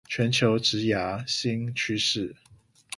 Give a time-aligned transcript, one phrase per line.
[0.07, 2.33] 全球職涯新趨勢